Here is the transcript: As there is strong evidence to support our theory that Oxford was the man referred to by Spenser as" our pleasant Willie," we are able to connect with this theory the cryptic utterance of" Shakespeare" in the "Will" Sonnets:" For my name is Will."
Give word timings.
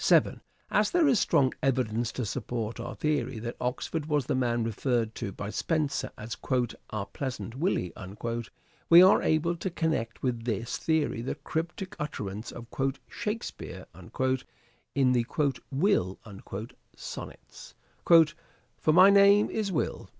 As 0.71 0.89
there 0.89 1.07
is 1.07 1.19
strong 1.19 1.53
evidence 1.61 2.11
to 2.13 2.25
support 2.25 2.79
our 2.79 2.95
theory 2.95 3.37
that 3.37 3.55
Oxford 3.61 4.07
was 4.07 4.25
the 4.25 4.33
man 4.33 4.63
referred 4.63 5.13
to 5.13 5.31
by 5.31 5.51
Spenser 5.51 6.09
as" 6.17 6.35
our 6.89 7.05
pleasant 7.05 7.53
Willie," 7.53 7.93
we 8.89 9.03
are 9.03 9.21
able 9.21 9.55
to 9.57 9.69
connect 9.69 10.23
with 10.23 10.43
this 10.45 10.77
theory 10.79 11.21
the 11.21 11.35
cryptic 11.35 11.95
utterance 11.99 12.51
of" 12.51 12.65
Shakespeare" 13.07 13.85
in 14.95 15.11
the 15.11 15.27
"Will" 15.69 16.19
Sonnets:" 16.95 17.75
For 18.81 18.91
my 18.93 19.11
name 19.11 19.51
is 19.51 19.71
Will." 19.71 20.09